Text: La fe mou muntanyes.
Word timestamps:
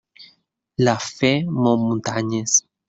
La 0.85 0.95
fe 1.11 1.31
mou 1.61 1.77
muntanyes. 1.87 2.61